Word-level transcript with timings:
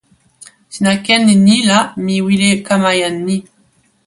sina 0.73 0.93
ken 1.05 1.23
e 1.33 1.35
ni 1.45 1.57
la 1.69 1.79
mi 2.03 2.15
wile 2.25 2.49
kama 2.67 2.91
jan 2.99 3.15
ni. 3.27 3.37